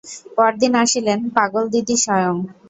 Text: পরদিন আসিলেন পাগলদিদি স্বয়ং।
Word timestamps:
পরদিন 0.37 0.73
আসিলেন 0.83 1.19
পাগলদিদি 1.35 1.95
স্বয়ং। 2.03 2.35